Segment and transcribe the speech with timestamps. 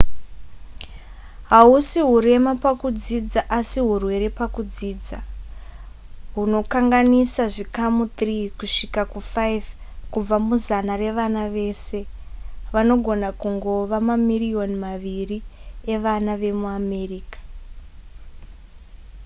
[1.51, 5.19] hausi hurema pakudzidza asi hurwere pakudzidza
[6.35, 9.37] hunokanganisa zvikamu 3 kusvika ku5
[10.11, 11.99] kubva muzana revana vese
[12.73, 15.37] vanogona kungova mamirioni maviri
[15.95, 17.39] evana vemuamerica